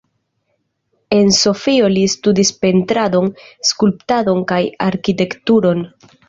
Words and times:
En 1.17 1.27
Sofio 1.39 1.89
li 1.95 2.05
studis 2.13 2.51
Pentradon, 2.63 3.29
Skulptadon 3.73 4.43
kaj 4.53 4.59
Arkitekturon. 4.89 5.87